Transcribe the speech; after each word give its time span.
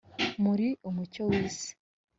“Muri 0.43 0.67
umucyo 0.89 1.21
w’isi 1.29 1.69